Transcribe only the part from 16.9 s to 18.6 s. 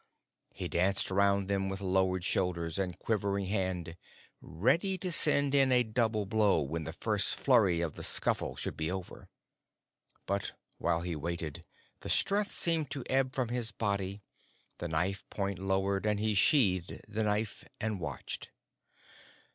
the knife and watched.